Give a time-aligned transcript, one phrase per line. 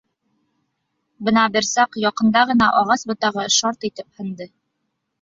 [1.27, 4.53] Бына бер саҡ яҡында ғына ағас ботағы шарт итеп һынды.